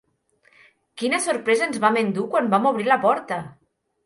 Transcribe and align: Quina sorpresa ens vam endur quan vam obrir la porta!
Quina 1.01 1.19
sorpresa 1.25 1.67
ens 1.67 1.77
vam 1.83 2.01
endur 2.01 2.25
quan 2.33 2.49
vam 2.55 2.67
obrir 2.71 2.89
la 2.89 2.99
porta! 3.05 3.41